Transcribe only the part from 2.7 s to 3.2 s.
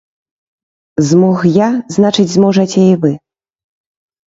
і вы.